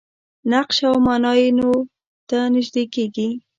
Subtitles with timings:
[0.51, 1.69] نقش او معنا یې نو
[2.29, 3.29] ته نژدې کېږي.